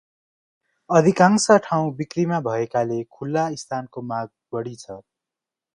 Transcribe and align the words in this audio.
अधिकांश 0.89 1.45
ठाउँ 1.65 1.93
बिक्रीमा 1.97 2.39
भएकाले 2.49 3.01
खुला 3.17 3.47
स्थानको 3.65 4.01
माग 4.13 4.29
बढी 4.53 4.75
छ। 4.75 4.89